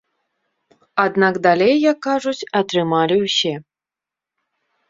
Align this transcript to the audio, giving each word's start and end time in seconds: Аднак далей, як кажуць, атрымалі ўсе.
Аднак 1.05 1.33
далей, 1.47 1.73
як 1.91 1.97
кажуць, 2.07 2.47
атрымалі 2.63 3.15
ўсе. 3.25 3.53